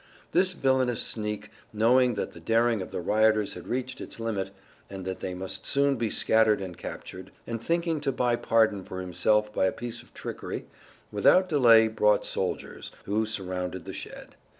[0.31, 4.49] This villainous sneak, knowing that the daring of the rioters had reached its limit,
[4.89, 8.99] and that they must soon be scattered and captured, and thinking to buy pardon for
[8.99, 10.65] himself by a piece of treachery,
[11.11, 14.33] without delay brought soldiers, who surrounded the shed.